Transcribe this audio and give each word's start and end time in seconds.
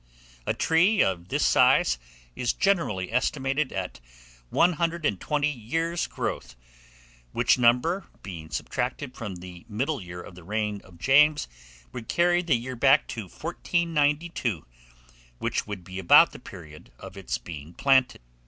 A 0.47 0.55
tree 0.55 1.03
of 1.03 1.27
this 1.27 1.45
size 1.45 1.99
is 2.35 2.53
generally 2.53 3.13
estimated 3.13 3.71
at 3.71 3.99
120 4.49 5.47
years' 5.47 6.07
growth; 6.07 6.55
which 7.33 7.59
number 7.59 8.07
being 8.23 8.49
subtracted 8.49 9.13
from 9.15 9.35
the 9.35 9.63
middle 9.69 10.01
year 10.01 10.19
of 10.19 10.33
the 10.33 10.43
reign 10.43 10.81
of 10.83 10.97
James, 10.97 11.47
would 11.91 12.07
carry 12.07 12.41
the 12.41 12.55
year 12.55 12.75
back 12.75 13.07
to 13.09 13.25
1492, 13.25 14.65
which 15.37 15.67
would 15.67 15.83
be 15.83 15.99
about 15.99 16.31
the 16.31 16.39
period 16.39 16.91
of 16.97 17.15
its 17.15 17.37
being 17.37 17.75
planted. 17.75 18.21